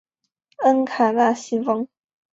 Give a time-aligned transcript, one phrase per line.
[0.63, 1.87] 恩卡纳西翁。